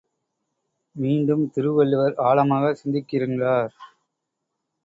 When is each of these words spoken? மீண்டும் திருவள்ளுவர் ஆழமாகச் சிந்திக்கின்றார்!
மீண்டும் 0.95 1.51
திருவள்ளுவர் 1.51 2.15
ஆழமாகச் 2.21 2.81
சிந்திக்கின்றார்! 2.81 3.73